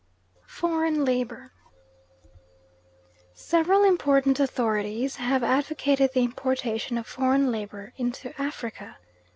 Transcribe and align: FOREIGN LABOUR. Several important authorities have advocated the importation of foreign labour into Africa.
FOREIGN 0.47 1.05
LABOUR. 1.05 1.51
Several 3.35 3.83
important 3.83 4.39
authorities 4.39 5.17
have 5.17 5.43
advocated 5.43 6.11
the 6.15 6.23
importation 6.23 6.97
of 6.97 7.05
foreign 7.05 7.51
labour 7.51 7.93
into 7.97 8.33
Africa. 8.41 8.97